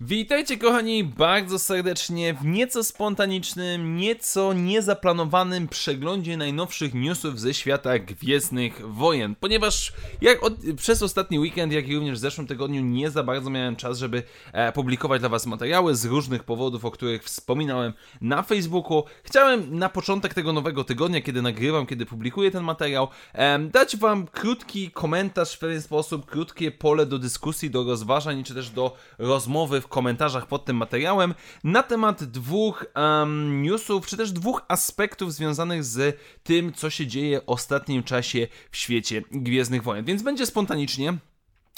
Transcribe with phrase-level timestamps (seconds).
[0.00, 8.94] Witajcie kochani bardzo serdecznie w nieco spontanicznym, nieco niezaplanowanym przeglądzie najnowszych newsów ze świata Gwiezdnych
[8.94, 13.22] Wojen, ponieważ jak od, przez ostatni weekend, jak i również w zeszłym tygodniu nie za
[13.22, 14.22] bardzo miałem czas, żeby
[14.52, 19.04] e, publikować dla Was materiały z różnych powodów, o których wspominałem na Facebooku.
[19.22, 24.26] Chciałem na początek tego nowego tygodnia, kiedy nagrywam, kiedy publikuję ten materiał, e, dać Wam
[24.26, 29.80] krótki komentarz w pewien sposób, krótkie pole do dyskusji, do rozważań, czy też do rozmowy
[29.80, 31.34] w komentarzach pod tym materiałem
[31.64, 37.40] na temat dwóch um, newsów, czy też dwóch aspektów związanych z tym, co się dzieje
[37.40, 40.04] w ostatnim czasie w świecie Gwiezdnych Wojen.
[40.04, 41.18] Więc będzie spontanicznie.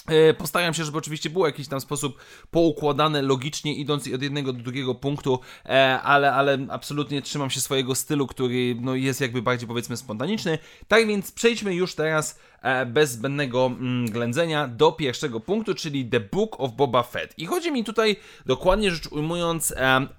[0.06, 2.18] E, postaram się, żeby oczywiście było jakiś tam sposób
[2.50, 7.94] poukładane logicznie, idąc od jednego do drugiego punktu, e, ale, ale absolutnie trzymam się swojego
[7.94, 10.58] stylu, który no, jest jakby bardziej powiedzmy spontaniczny.
[10.88, 12.38] Tak więc przejdźmy już teraz
[12.86, 17.34] bez zbędnego mm, ględzenia do pierwszego punktu, czyli The Book of Boba Fett.
[17.38, 18.16] I chodzi mi tutaj,
[18.46, 19.74] dokładnie rzecz ujmując,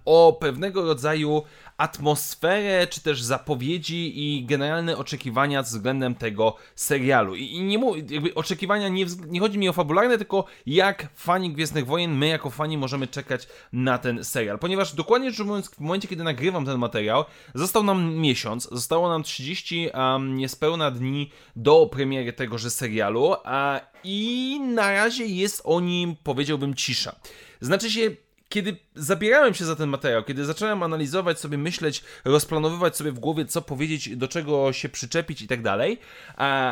[0.06, 1.44] o pewnego rodzaju
[1.81, 7.36] atmosferę, czy też zapowiedzi i generalne oczekiwania względem tego serialu.
[7.36, 12.12] I, nie jakby oczekiwania nie, nie chodzi mi o fabularne, tylko jak fani Gwiezdnych Wojen,
[12.12, 14.59] my jako fani możemy czekać na ten serial.
[14.59, 17.25] Ponieważ dokładnie rzecz ujmując, w momencie, kiedy nagrywam ten materiał,
[17.56, 24.60] został nam miesiąc, zostało nam 30 um, niespełna dni do premiery tegoże serialu, a i
[24.60, 27.16] na razie jest o nim, powiedziałbym, cisza.
[27.62, 28.12] Znaczy się,
[28.52, 33.46] kiedy zabierałem się za ten materiał, kiedy zacząłem analizować sobie, myśleć, rozplanowywać sobie w głowie,
[33.46, 36.00] co powiedzieć, do czego się przyczepić i tak dalej,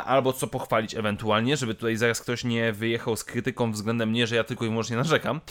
[0.06, 4.36] albo co pochwalić ewentualnie, żeby tutaj zaraz ktoś nie wyjechał z krytyką względem mnie, że
[4.36, 5.42] ja tylko i wyłącznie narzekam,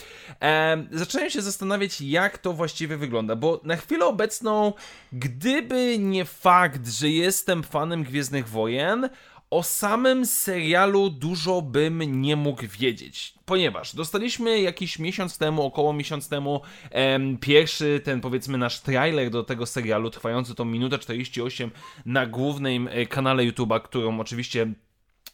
[0.43, 4.73] e, zacząłem się zastanawiać, jak to właściwie wygląda, bo na chwilę obecną,
[5.13, 9.09] gdyby nie fakt, że jestem fanem Gwiezdnych Wojen,
[9.51, 16.29] o samym serialu dużo bym nie mógł wiedzieć, ponieważ dostaliśmy jakiś miesiąc temu, około miesiąc
[16.29, 16.61] temu,
[16.91, 21.71] em, pierwszy ten powiedzmy nasz trailer do tego serialu, trwający tą minutę 48
[22.07, 24.75] na głównym e, kanale YouTube'a, którą oczywiście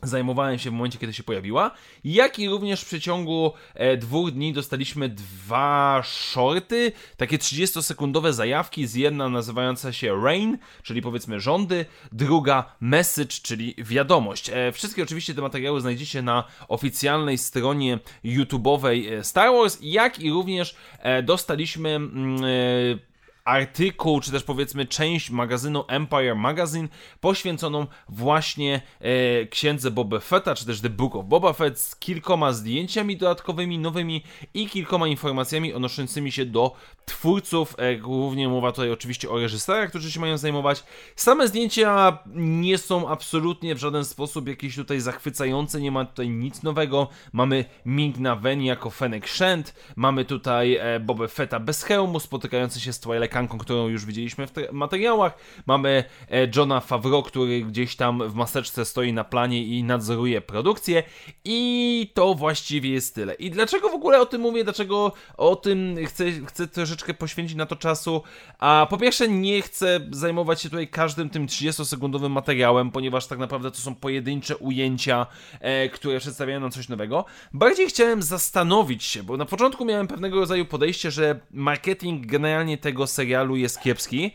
[0.03, 1.71] zajmowałem się w momencie, kiedy się pojawiła,
[2.05, 8.95] jak i również w przeciągu e, dwóch dni dostaliśmy dwa shorty, takie 30-sekundowe zajawki, z
[8.95, 14.51] jedna nazywająca się Rain, czyli powiedzmy rządy, druga Message, czyli wiadomość.
[14.53, 20.31] E, wszystkie oczywiście te materiały znajdziecie na oficjalnej stronie YouTube'owej e, Star Wars, jak i
[20.31, 23.14] również e, dostaliśmy mm, e,
[23.45, 26.89] artykuł, czy też powiedzmy część magazynu Empire Magazine
[27.21, 32.53] poświęconą właśnie e, księdze Boba Fetta, czy też The Book of Boba Fett z kilkoma
[32.53, 34.23] zdjęciami dodatkowymi, nowymi
[34.55, 37.75] i kilkoma informacjami odnoszącymi się do twórców.
[37.79, 40.85] E, głównie mowa tutaj oczywiście o reżyserach, którzy się mają zajmować.
[41.17, 46.63] Same zdjęcia nie są absolutnie w żaden sposób jakieś tutaj zachwycające, nie ma tutaj nic
[46.63, 47.09] nowego.
[47.33, 52.93] Mamy Ming-Na Wen jako Fennec Shand, mamy tutaj e, Boba Fetta bez hełmu, spotykający się
[52.93, 55.39] z Twilight Kanką, którą już widzieliśmy w materiałach.
[55.67, 61.03] Mamy e, Johna Favreau, który gdzieś tam w maseczce stoi na planie i nadzoruje produkcję.
[61.45, 63.35] I to właściwie jest tyle.
[63.35, 64.65] I dlaczego w ogóle o tym mówię?
[64.65, 68.23] Dlaczego o tym chcę, chcę troszeczkę poświęcić na to czasu?
[68.59, 73.71] A po pierwsze, nie chcę zajmować się tutaj każdym tym 30-sekundowym materiałem, ponieważ tak naprawdę
[73.71, 75.27] to są pojedyncze ujęcia,
[75.61, 77.25] e, które przedstawiają nam coś nowego.
[77.53, 83.07] Bardziej chciałem zastanowić się, bo na początku miałem pewnego rodzaju podejście, że marketing generalnie tego
[83.07, 84.31] serialu serialu jest kiepski.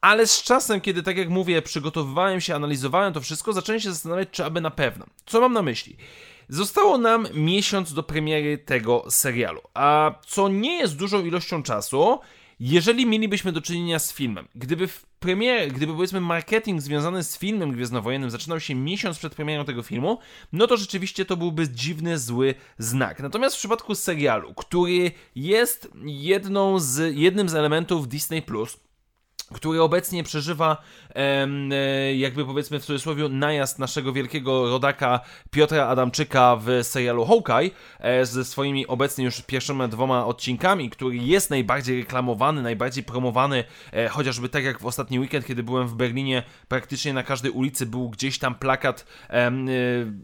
[0.00, 4.28] Ale z czasem, kiedy tak jak mówię, przygotowywałem się, analizowałem to wszystko, zacząłem się zastanawiać,
[4.30, 5.06] czy aby na pewno.
[5.26, 5.96] Co mam na myśli?
[6.48, 12.20] Zostało nam miesiąc do premiery tego serialu, a co nie jest dużą ilością czasu,
[12.60, 14.48] jeżeli mielibyśmy do czynienia z filmem.
[14.54, 15.06] Gdyby w
[15.70, 20.18] gdyby powiedzmy marketing związany z filmem Gwiezdnowojennym zaczynał się miesiąc przed premierą tego filmu,
[20.52, 23.20] no to rzeczywiście to byłby dziwny, zły znak.
[23.20, 28.42] Natomiast w przypadku serialu, który jest jedną z, jednym z elementów Disney+,
[29.52, 30.82] który obecnie przeżywa
[31.14, 38.26] e, jakby powiedzmy w cudzysłowie najazd naszego wielkiego rodaka Piotra Adamczyka w serialu Hawkeye e,
[38.26, 44.48] ze swoimi obecnie już pierwszymi dwoma odcinkami, który jest najbardziej reklamowany, najbardziej promowany, e, chociażby
[44.48, 48.38] tak jak w ostatni weekend, kiedy byłem w Berlinie, praktycznie na każdej ulicy był gdzieś
[48.38, 49.06] tam plakat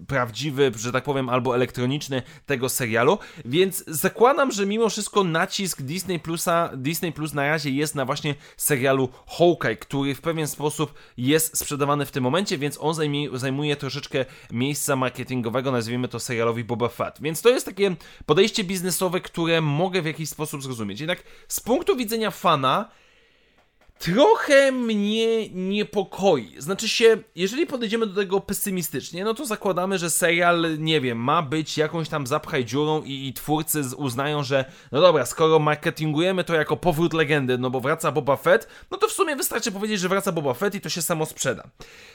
[0.06, 6.20] prawdziwy, że tak powiem, albo elektroniczny tego serialu, więc zakładam, że mimo wszystko nacisk Disney
[6.20, 11.58] Plusa, Disney Plus na razie jest na właśnie serialu Hawkeye, który w pewien sposób jest
[11.58, 16.88] sprzedawany w tym momencie, więc on zajmie, zajmuje troszeczkę miejsca marketingowego, nazwijmy to serialowi Boba
[16.88, 17.18] Fett.
[17.20, 21.00] Więc to jest takie podejście biznesowe, które mogę w jakiś sposób zrozumieć.
[21.00, 22.88] Jednak z punktu widzenia fana,
[24.02, 26.54] trochę mnie niepokoi.
[26.58, 31.42] Znaczy się, jeżeli podejdziemy do tego pesymistycznie, no to zakładamy, że serial, nie wiem, ma
[31.42, 36.54] być jakąś tam zapchaj dziurą i, i twórcy uznają, że no dobra, skoro marketingujemy to
[36.54, 40.08] jako powrót legendy, no bo wraca Boba Fett, no to w sumie wystarczy powiedzieć, że
[40.08, 41.62] wraca Boba Fett i to się samo sprzeda.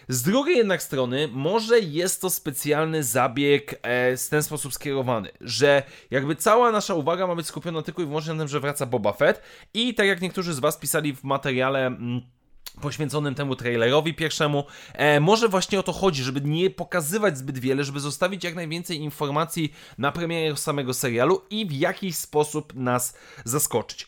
[0.07, 5.83] Z drugiej jednak strony, może jest to specjalny zabieg e, w ten sposób skierowany, że
[6.11, 9.13] jakby cała nasza uwaga ma być skupiona tylko i wyłącznie na tym, że wraca Boba
[9.13, 9.41] Fett
[9.73, 12.21] i tak jak niektórzy z Was pisali w materiale mm,
[12.81, 14.63] poświęconym temu trailerowi pierwszemu.
[14.93, 18.97] E, może właśnie o to chodzi, żeby nie pokazywać zbyt wiele, żeby zostawić jak najwięcej
[18.97, 24.07] informacji na premierę samego serialu i w jakiś sposób nas zaskoczyć.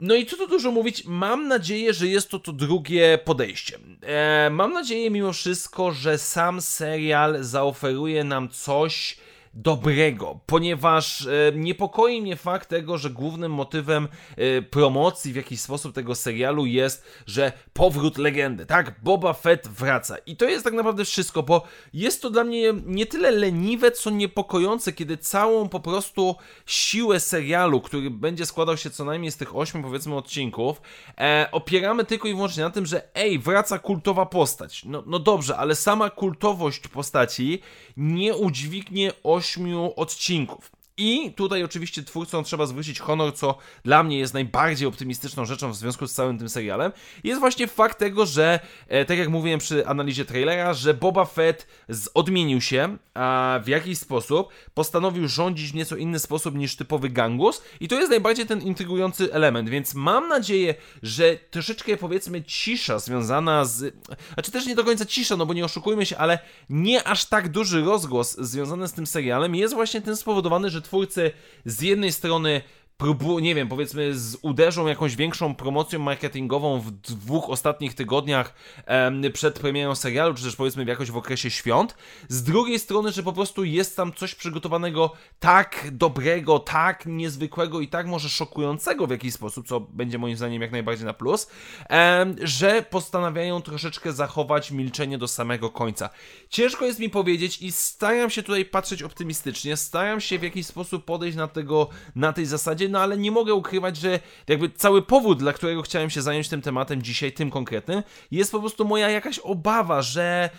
[0.00, 3.78] No i co tu dużo mówić, mam nadzieję, że jest to to drugie podejście.
[4.02, 9.16] E, mam nadzieję mimo wszystko, że sam serial zaoferuje nam coś
[9.54, 15.94] dobrego, ponieważ e, niepokoi mnie fakt tego, że głównym motywem e, promocji w jakiś sposób
[15.94, 18.94] tego serialu jest, że powrót legendy, tak?
[19.02, 20.16] Boba Fett wraca.
[20.26, 21.62] I to jest tak naprawdę wszystko, bo
[21.92, 27.80] jest to dla mnie nie tyle leniwe, co niepokojące, kiedy całą po prostu siłę serialu,
[27.80, 30.82] który będzie składał się co najmniej z tych ośmiu powiedzmy odcinków,
[31.18, 34.84] e, opieramy tylko i wyłącznie na tym, że ej, wraca kultowa postać.
[34.84, 37.60] No, no dobrze, ale sama kultowość postaci
[37.96, 39.12] nie udźwignie
[39.42, 40.70] 8 odcinków.
[40.96, 45.76] I tutaj oczywiście twórcom trzeba zwrócić honor, co dla mnie jest najbardziej optymistyczną rzeczą w
[45.76, 46.92] związku z całym tym serialem,
[47.24, 51.66] jest właśnie fakt tego, że, e, tak jak mówiłem przy analizie trailera, że Boba Fett
[52.14, 57.62] odmienił się a w jakiś sposób, postanowił rządzić w nieco inny sposób niż typowy gangus.
[57.80, 63.64] I to jest najbardziej ten intrygujący element, więc mam nadzieję, że troszeczkę powiedzmy cisza związana
[63.64, 63.94] z...
[64.34, 66.38] Znaczy też nie do końca cisza, no bo nie oszukujmy się, ale
[66.70, 71.30] nie aż tak duży rozgłos związany z tym serialem jest właśnie tym spowodowany, że twórcy
[71.64, 72.62] z jednej strony
[73.02, 78.54] próbują, nie wiem, powiedzmy, z, uderzą jakąś większą promocją marketingową w dwóch ostatnich tygodniach
[78.86, 81.94] em, przed premierą serialu, czy też powiedzmy jakoś w okresie świąt.
[82.28, 87.88] Z drugiej strony, że po prostu jest tam coś przygotowanego tak dobrego, tak niezwykłego i
[87.88, 91.50] tak może szokującego w jakiś sposób, co będzie moim zdaniem jak najbardziej na plus,
[91.88, 96.10] em, że postanawiają troszeczkę zachować milczenie do samego końca.
[96.48, 101.04] Ciężko jest mi powiedzieć i staram się tutaj patrzeć optymistycznie, staram się w jakiś sposób
[101.04, 105.38] podejść na tego, na tej zasadzie, no ale nie mogę ukrywać, że jakby cały powód,
[105.38, 109.38] dla którego chciałem się zająć tym tematem dzisiaj, tym konkretnym, jest po prostu moja jakaś
[109.38, 110.50] obawa, że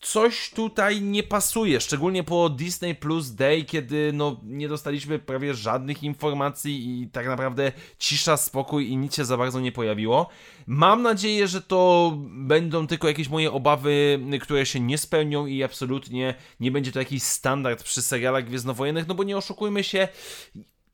[0.00, 6.02] coś tutaj nie pasuje, szczególnie po Disney Plus Day, kiedy no, nie dostaliśmy prawie żadnych
[6.02, 10.28] informacji i tak naprawdę cisza, spokój i nic się za bardzo nie pojawiło.
[10.66, 16.34] Mam nadzieję, że to będą tylko jakieś moje obawy, które się nie spełnią i absolutnie
[16.60, 20.08] nie będzie to jakiś standard przy serialach gwiezdnowojennych, no bo nie oszukujmy się,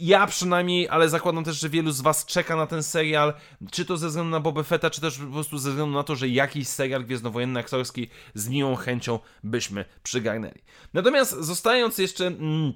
[0.02, 3.34] ja przynajmniej, ale zakładam też, że wielu z Was czeka na ten serial,
[3.70, 6.16] czy to ze względu na Boba Fetta, czy też po prostu ze względu na to,
[6.16, 10.62] że jakiś serial gwiezdnowojenny aktorski z miłą chęcią byśmy przygarnęli.
[10.94, 12.26] Natomiast zostając jeszcze...
[12.26, 12.72] Mm,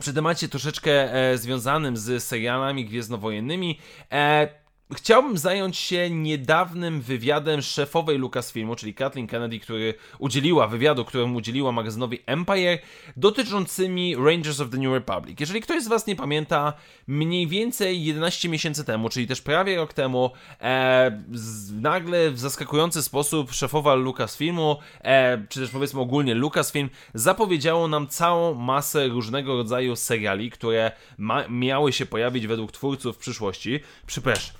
[0.00, 3.78] przy temacie troszeczkę e, związanym z serialami gwiezdnowojennymi,
[4.12, 4.48] e,
[4.94, 11.72] Chciałbym zająć się niedawnym wywiadem szefowej Lucasfilmu, czyli Kathleen Kennedy, który udzieliła wywiadu, którym udzieliła
[11.72, 12.78] magazynowi Empire,
[13.16, 15.40] dotyczącymi Rangers of the New Republic.
[15.40, 16.72] Jeżeli ktoś z Was nie pamięta,
[17.06, 20.30] mniej więcej 11 miesięcy temu, czyli też prawie rok temu,
[20.60, 27.88] e, z, nagle w zaskakujący sposób szefowa Lucasfilmu, e, czy też powiedzmy ogólnie Lucasfilm, zapowiedziało
[27.88, 33.80] nam całą masę różnego rodzaju seriali, które ma, miały się pojawić według twórców w przyszłości.
[34.06, 34.56] Przepraszam.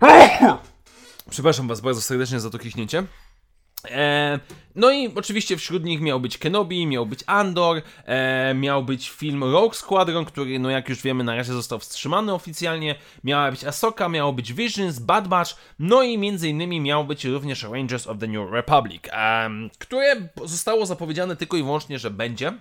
[1.30, 3.04] Przepraszam Was bardzo serdecznie za to kichnięcie.
[3.90, 4.38] E,
[4.74, 9.44] no i oczywiście wśród nich miał być Kenobi, miał być Andor, e, miał być film
[9.44, 14.08] Rogue Squadron, który no jak już wiemy na razie został wstrzymany oficjalnie, miała być Ahsoka,
[14.08, 18.26] miało być Visions, Bad Batch, no i między innymi miał być również Rangers of the
[18.26, 22.52] New Republic, e, które zostało zapowiedziane tylko i wyłącznie, że będzie.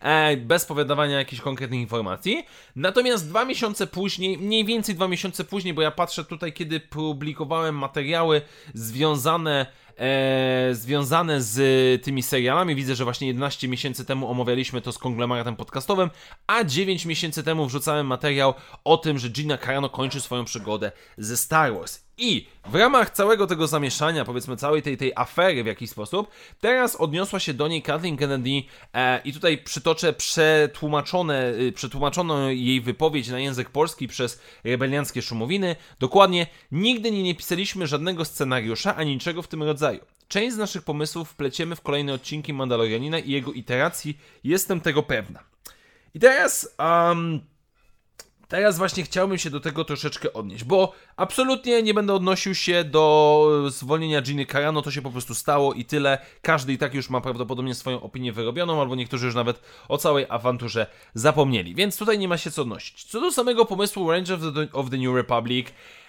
[0.00, 2.44] E, bez powiadawania jakichś konkretnych informacji.
[2.76, 7.78] Natomiast dwa miesiące później, mniej więcej dwa miesiące później, bo ja patrzę tutaj, kiedy publikowałem
[7.78, 8.42] materiały
[8.74, 9.66] związane
[9.98, 12.74] e, związane z tymi serialami.
[12.74, 16.10] Widzę, że właśnie 11 miesięcy temu omawialiśmy to z konglomeratem podcastowym,
[16.46, 21.36] a 9 miesięcy temu wrzucałem materiał o tym, że Gina Carano kończy swoją przygodę ze
[21.36, 22.09] Star Wars.
[22.20, 26.96] I w ramach całego tego zamieszania, powiedzmy całej tej, tej afery w jakiś sposób, teraz
[26.96, 28.50] odniosła się do niej Kathleen Kennedy
[28.94, 35.76] e, i tutaj przytoczę przetłumaczone, y, przetłumaczoną jej wypowiedź na język polski przez rebelianckie szumowiny.
[36.00, 40.00] Dokładnie, nigdy nie, nie pisaliśmy żadnego scenariusza ani niczego w tym rodzaju.
[40.28, 45.40] Część z naszych pomysłów wpleciemy w kolejne odcinki Mandalorianina i jego iteracji, jestem tego pewna.
[46.14, 46.74] I teraz...
[46.78, 47.49] Um,
[48.50, 53.66] Teraz właśnie chciałbym się do tego troszeczkę odnieść, bo Absolutnie nie będę odnosił się do
[53.68, 56.18] zwolnienia Ginny Carano, to się po prostu stało i tyle.
[56.42, 60.26] Każdy i tak już ma prawdopodobnie swoją opinię wyrobioną, albo niektórzy już nawet o całej
[60.28, 63.04] awanturze zapomnieli, więc tutaj nie ma się co odnosić.
[63.04, 64.42] Co do samego pomysłu Rangers
[64.72, 65.66] of the New Republic,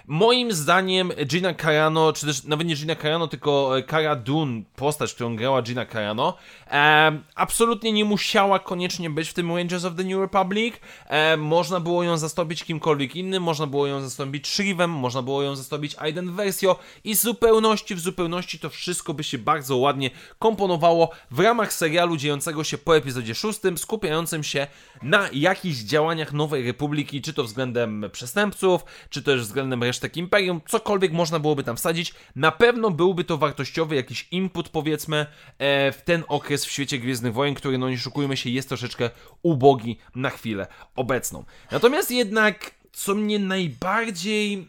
[0.08, 5.14] Moim zdaniem Gina Carano, czy też nawet nie Gina Carano, tylko e, Cara Dune, postać,
[5.14, 6.38] którą grała Gina Carano,
[6.72, 10.76] e, absolutnie nie musiała koniecznie być w tym Rangers of the New Republic.
[11.08, 15.56] E, można było ją zastąpić kimkolwiek innym, można było ją zastąpić Shrivem, można było ją
[15.56, 21.10] zastąpić Aiden Versio i w zupełności, w zupełności to wszystko by się bardzo ładnie komponowało
[21.32, 24.68] w ramach serialu dziejącego się po epizodzie 6, skupiającym się
[25.02, 31.12] na jakichś działaniach Nowej Republiki, czy to względem przestępców, czy też względem resztek Imperium, cokolwiek
[31.12, 32.14] można byłoby tam wsadzić.
[32.36, 35.26] Na pewno byłby to wartościowy jakiś input, powiedzmy,
[35.58, 39.10] e, w ten okres w świecie Gwiezdnych Wojen, który, no nie szukujmy się, jest troszeczkę
[39.44, 41.44] ubogi na chwilę obecną.
[41.72, 44.68] Natomiast jednak, co mnie najbardziej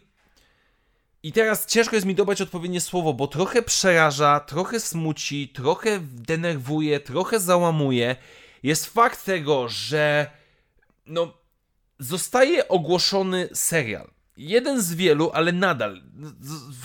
[1.23, 6.99] i teraz ciężko jest mi dobrać odpowiednie słowo, bo trochę przeraża, trochę smuci, trochę denerwuje,
[6.99, 8.15] trochę załamuje.
[8.63, 10.31] Jest fakt tego, że
[11.05, 11.33] no,
[11.99, 16.01] zostaje ogłoszony serial jeden z wielu, ale nadal.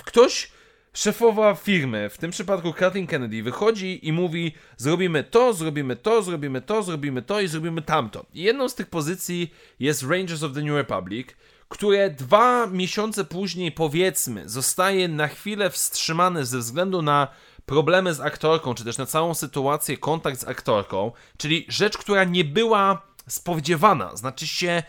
[0.04, 0.50] Ktoś,
[0.92, 6.62] szefowa firmy, w tym przypadku Kathleen Kennedy, wychodzi i mówi: Zrobimy to, zrobimy to, zrobimy
[6.62, 8.26] to, zrobimy to i zrobimy tamto.
[8.34, 11.28] I jedną z tych pozycji jest Rangers of the New Republic,
[11.68, 17.28] które dwa miesiące później, powiedzmy, zostaje na chwilę wstrzymane ze względu na
[17.66, 22.44] problemy z aktorką, czy też na całą sytuację, kontakt z aktorką, czyli rzecz, która nie
[22.44, 24.16] była spodziewana.
[24.16, 24.82] Znaczy się,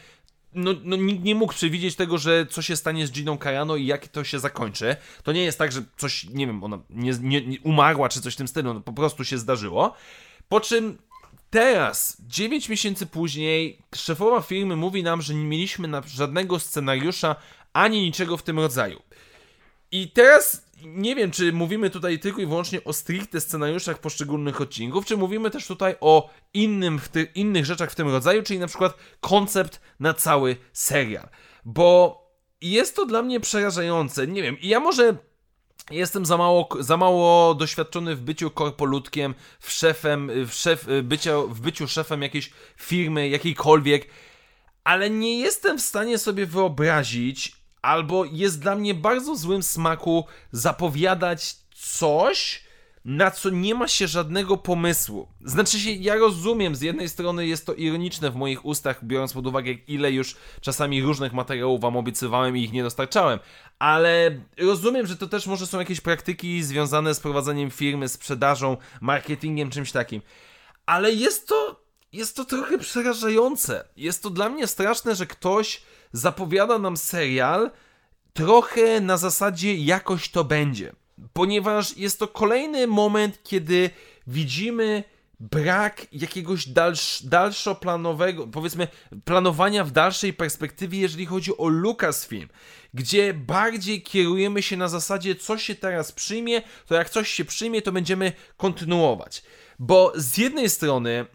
[0.54, 3.86] no, no, nikt nie mógł przewidzieć tego, że co się stanie z Giną Carano i
[3.86, 4.96] jak to się zakończy.
[5.24, 8.34] To nie jest tak, że coś, nie wiem, ona nie, nie, nie umarła czy coś
[8.34, 9.94] w tym stylu, no, po prostu się zdarzyło.
[10.50, 10.98] Po czym
[11.50, 17.36] teraz, 9 miesięcy później, szefowa firmy mówi nam, że nie mieliśmy żadnego scenariusza
[17.74, 19.02] ani niczego w tym rodzaju.
[19.92, 25.06] I teraz nie wiem, czy mówimy tutaj tylko i wyłącznie o stricte scenariuszach poszczególnych odcinków,
[25.06, 28.98] czy mówimy też tutaj o innym ty, innych rzeczach w tym rodzaju, czyli na przykład
[29.20, 31.30] koncept na cały serial.
[31.66, 32.20] Bo
[32.62, 34.28] jest to dla mnie przerażające.
[34.28, 35.18] Nie wiem, ja może
[35.92, 41.62] Jestem za mało, za mało doświadczony w byciu korpoludkiem, w szefem, w, szef, bycia, w
[41.62, 44.08] byciu szefem jakiejś firmy, jakiejkolwiek,
[44.84, 51.56] ale nie jestem w stanie sobie wyobrazić, albo jest dla mnie bardzo złym smaku zapowiadać
[51.76, 52.70] coś,
[53.06, 55.28] na co nie ma się żadnego pomysłu.
[55.46, 59.48] Znaczy się, ja rozumiem, z jednej strony jest to ironiczne w moich ustach, biorąc pod
[59.48, 63.40] uwagę, ile już czasami różnych materiałów wam obiecywałem i ich nie dostarczałem,
[63.80, 69.70] ale rozumiem, że to też może są jakieś praktyki związane z prowadzeniem firmy, sprzedażą, marketingiem,
[69.70, 70.22] czymś takim.
[70.86, 71.82] Ale jest to,
[72.14, 73.88] jest to trochę przerażające.
[73.98, 77.72] Jest to dla mnie straszne, że ktoś zapowiada nam serial
[78.34, 80.94] trochę na zasadzie jakoś to będzie.
[81.34, 83.90] Ponieważ jest to kolejny moment, kiedy
[84.28, 85.04] widzimy
[85.40, 88.88] brak jakiegoś dalsz, dalszoplanowego, powiedzmy,
[89.26, 92.50] planowania w dalszej perspektywie, jeżeli chodzi o Lucasfilm,
[92.94, 97.82] gdzie bardziej kierujemy się na zasadzie, co się teraz przyjmie, to jak coś się przyjmie,
[97.82, 99.44] to będziemy kontynuować.
[99.82, 101.26] Bo z jednej strony e,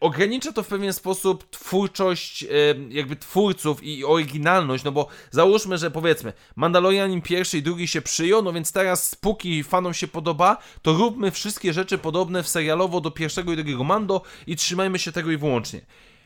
[0.00, 2.48] ogranicza to w pewien sposób twórczość e,
[2.88, 8.42] jakby twórców i oryginalność, no bo załóżmy, że powiedzmy Mandalorianin pierwszy i drugi się przyjął,
[8.42, 13.10] no więc teraz póki fanom się podoba, to róbmy wszystkie rzeczy podobne w serialowo do
[13.10, 15.80] pierwszego i drugiego Mando i trzymajmy się tego i wyłącznie.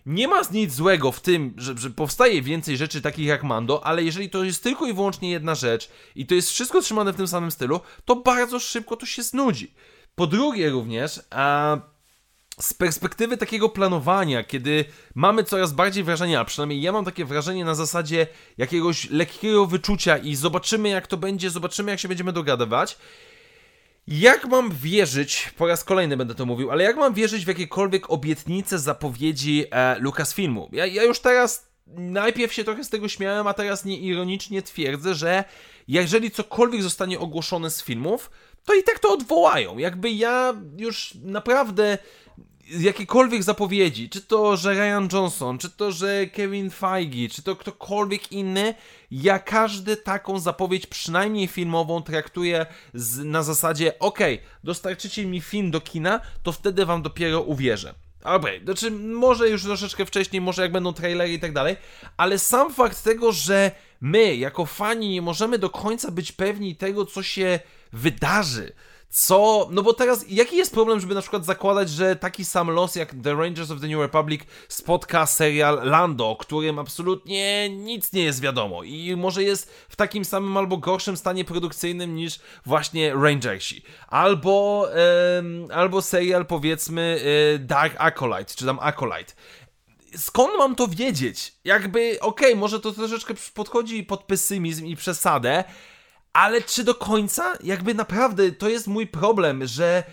[0.07, 4.05] Nie ma nic złego w tym, że, że, powstaje więcej rzeczy takich jak Mando, ale
[4.05, 7.29] jeżeli to jest tylko i wyłącznie jedna rzecz i to jest wszystko trzymane w tym
[7.29, 9.73] samym stylu, to bardzo szybko to się znudzi.
[10.15, 11.77] Po drugie również, a
[12.61, 17.65] z perspektywy takiego planowania, kiedy mamy coraz bardziej wrażenie, a przynajmniej ja mam takie wrażenie
[17.65, 18.27] na zasadzie
[18.59, 22.99] jakiegoś lekkiego wyczucia i zobaczymy jak to będzie, zobaczymy jak się będziemy dogadywać.
[24.07, 28.11] Jak mam wierzyć, po raz kolejny będę to mówił, ale jak mam wierzyć w jakiekolwiek
[28.11, 30.69] obietnice, zapowiedzi e, Lucasfilmu?
[30.73, 35.45] Ja, ja już teraz najpierw się trochę z tego śmiałem, a teraz nieironicznie twierdzę, że
[35.89, 38.31] jeżeli cokolwiek zostanie ogłoszone z filmów,
[38.65, 39.79] to i tak to odwołają.
[39.79, 41.99] Jakby ja już naprawdę
[42.71, 48.33] jakiekolwiek zapowiedzi, czy to, że Ryan Johnson, czy to, że Kevin Feige, czy to ktokolwiek
[48.33, 48.75] inny,
[49.11, 54.19] ja każdy taką zapowiedź, przynajmniej filmową, traktuję z, na zasadzie, ok,
[54.65, 57.95] dostarczycie mi film do kina, to wtedy wam dopiero uwierzę.
[58.25, 61.77] Okej, okay, znaczy może już troszeczkę wcześniej, może jak będą trailery i tak dalej,
[62.17, 67.07] ale sam fakt tego, że my jako fani nie możemy do końca być pewni tego,
[67.07, 67.61] co się
[67.95, 68.73] wydarzy,
[69.17, 72.97] Co, no bo teraz, jaki jest problem, żeby na przykład zakładać, że taki sam los
[72.97, 78.23] jak The Rangers of the New Republic spotka serial Lando, o którym absolutnie nic nie
[78.25, 83.83] jest wiadomo i może jest w takim samym albo gorszym stanie produkcyjnym niż właśnie Rangersi.
[84.09, 84.89] Albo,
[85.73, 87.21] albo serial powiedzmy
[87.55, 89.33] e, Dark Acolyte, czy tam Acolyte
[90.17, 91.53] skąd mam to wiedzieć?
[91.65, 95.65] Jakby, okej, okay, może to troszeczkę podchodzi pod pesymizm i przesadę,
[96.35, 97.53] ale czy do końca?
[97.63, 100.05] Jakby naprawdę to jest mój problem, że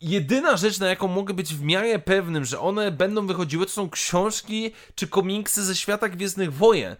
[0.00, 3.90] jedyna rzecz, na jaką mogę być w miarę pewnym, że one będą wychodziły, to są
[3.90, 6.96] książki czy komiksy ze świata Gwiezdnych Wojen.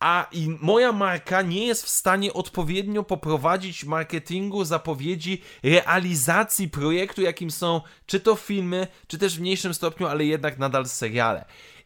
[0.00, 7.50] A i moja marka nie jest w stanie odpowiednio poprowadzić marketingu, zapowiedzi, realizacji projektu, jakim
[7.50, 11.44] są czy to filmy, czy też w mniejszym stopniu, ale jednak nadal seriale.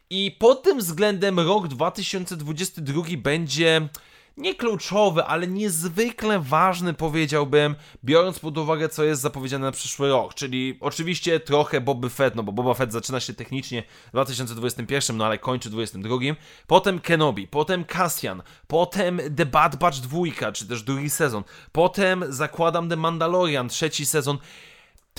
[0.09, 3.89] I pod tym względem rok 2022 będzie
[4.39, 10.33] nie kluczowy, ale niezwykle ważny powiedziałbym, biorąc pod uwagę co jest zapowiedziane na przyszły rok,
[10.33, 15.25] czyli oczywiście trochę Boba Fett, no bo Boba Fett zaczyna się technicznie w 2021, no
[15.25, 20.83] ale kończy w 2022, potem Kenobi, potem Cassian, potem The Bad Batch 2, czy też
[20.83, 24.37] drugi sezon, potem zakładam The Mandalorian, trzeci sezon,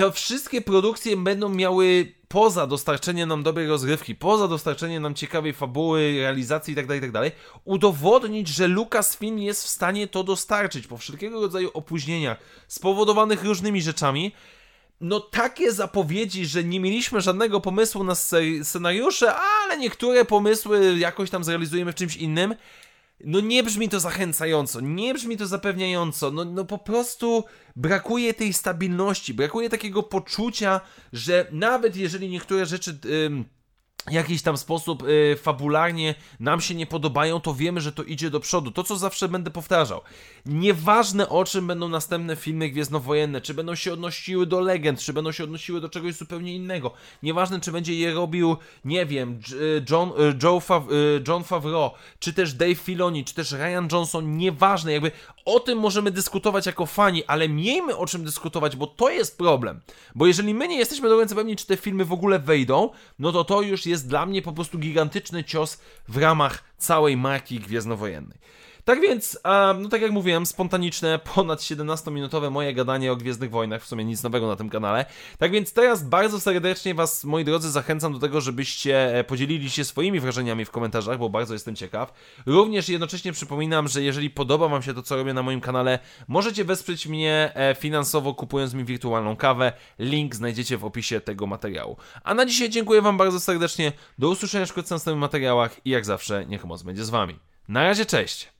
[0.00, 6.16] te wszystkie produkcje będą miały poza dostarczeniem nam dobrej rozgrywki, poza dostarczeniem nam ciekawej fabuły,
[6.20, 11.40] realizacji itd., tak itd., tak udowodnić, że Lucasfilm jest w stanie to dostarczyć po wszelkiego
[11.40, 12.38] rodzaju opóźnieniach
[12.68, 14.32] spowodowanych różnymi rzeczami.
[15.00, 18.14] No takie zapowiedzi, że nie mieliśmy żadnego pomysłu na
[18.62, 22.54] scenariusze, ale niektóre pomysły jakoś tam zrealizujemy w czymś innym,
[23.24, 27.44] no nie brzmi to zachęcająco, nie brzmi to zapewniająco, no, no po prostu
[27.76, 30.80] brakuje tej stabilności, brakuje takiego poczucia,
[31.12, 32.98] że nawet jeżeli niektóre rzeczy...
[33.04, 33.59] Yy,
[34.10, 38.40] jakiś tam sposób y, fabularnie nam się nie podobają, to wiemy, że to idzie do
[38.40, 38.70] przodu.
[38.70, 40.00] To, co zawsze będę powtarzał.
[40.46, 45.32] Nieważne o czym będą następne filmy gwiezdnowojenne, czy będą się odnosiły do legend, czy będą
[45.32, 46.92] się odnosiły do czegoś zupełnie innego.
[47.22, 51.90] Nieważne, czy będzie je robił, nie wiem, y, John, y, Joe Fav y, John Favreau,
[52.18, 55.10] czy też Dave Filoni, czy też Ryan Johnson, nieważne, jakby
[55.44, 59.80] o tym możemy dyskutować jako fani, ale miejmy o czym dyskutować, bo to jest problem.
[60.14, 63.32] Bo jeżeli my nie jesteśmy do końca pewni, czy te filmy w ogóle wejdą, no
[63.32, 68.38] to to już jest dla mnie po prostu gigantyczny cios w ramach całej marki gwiezdnowojennej.
[68.84, 69.38] Tak więc,
[69.78, 74.22] no tak jak mówiłem, spontaniczne, ponad 17-minutowe moje gadanie o Gwiezdnych Wojnach, w sumie nic
[74.22, 75.06] nowego na tym kanale.
[75.38, 79.84] Tak więc teraz bardzo serdecznie Was, moi drodzy, zachęcam do tego, żebyście e, podzielili się
[79.84, 82.12] swoimi wrażeniami w komentarzach, bo bardzo jestem ciekaw.
[82.46, 86.64] Również jednocześnie przypominam, że jeżeli podoba Wam się to, co robię na moim kanale, możecie
[86.64, 89.72] wesprzeć mnie e, finansowo, kupując mi wirtualną kawę.
[89.98, 91.96] Link znajdziecie w opisie tego materiału.
[92.24, 93.92] A na dzisiaj dziękuję Wam bardzo serdecznie.
[94.18, 97.38] Do usłyszenia w następnych materiałach i jak zawsze, niech moc będzie z Wami.
[97.68, 98.59] Na razie, cześć!